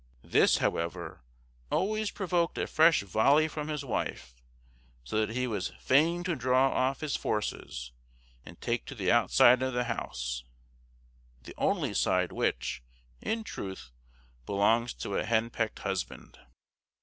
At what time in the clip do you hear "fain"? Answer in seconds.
5.79-6.23